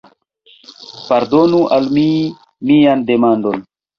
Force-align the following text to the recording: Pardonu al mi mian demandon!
Pardonu 1.09 1.59
al 1.77 1.85
mi 1.97 2.05
mian 2.71 3.07
demandon! 3.13 3.63